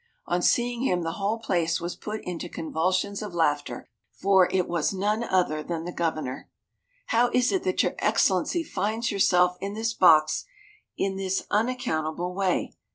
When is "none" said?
4.91-5.23